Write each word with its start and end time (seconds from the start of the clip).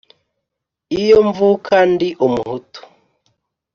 Iyo 1.01 1.17
mvuka 1.27 1.75
ndi 1.91 2.09
umuhutu 2.25 2.81